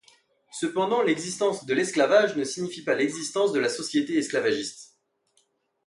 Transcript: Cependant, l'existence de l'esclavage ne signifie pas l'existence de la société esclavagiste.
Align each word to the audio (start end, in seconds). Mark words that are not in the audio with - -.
Cependant, 0.51 1.03
l'existence 1.03 1.67
de 1.67 1.75
l'esclavage 1.75 2.35
ne 2.35 2.43
signifie 2.43 2.83
pas 2.83 2.95
l'existence 2.95 3.51
de 3.53 3.59
la 3.59 3.69
société 3.69 4.17
esclavagiste. 4.17 4.97